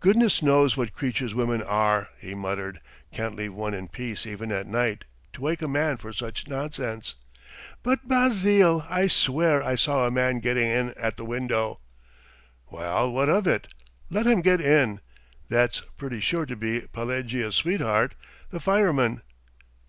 "Goodness 0.00 0.42
knows 0.42 0.76
what 0.76 0.92
creatures 0.92 1.36
women 1.36 1.62
are!" 1.62 2.08
he 2.18 2.34
muttered. 2.34 2.80
"Can't 3.12 3.36
leave 3.36 3.54
one 3.54 3.74
in 3.74 3.86
peace 3.86 4.26
even 4.26 4.50
at 4.50 4.66
night! 4.66 5.04
To 5.34 5.40
wake 5.40 5.62
a 5.62 5.68
man 5.68 5.98
for 5.98 6.12
such 6.12 6.48
nonsense!" 6.48 7.14
"But, 7.84 8.08
Basile, 8.08 8.84
I 8.90 9.06
swear 9.06 9.62
I 9.62 9.76
saw 9.76 10.04
a 10.04 10.10
man 10.10 10.40
getting 10.40 10.66
in 10.66 10.92
at 10.94 11.16
the 11.16 11.24
window!" 11.24 11.78
"Well, 12.70 13.12
what 13.12 13.28
of 13.28 13.46
it? 13.46 13.68
Let 14.10 14.26
him 14.26 14.40
get 14.40 14.60
in.... 14.60 15.00
That's 15.48 15.82
pretty 15.96 16.18
sure 16.18 16.44
to 16.44 16.56
be 16.56 16.80
Pelagea's 16.92 17.54
sweetheart, 17.54 18.16
the 18.50 18.58
fireman." 18.58 19.22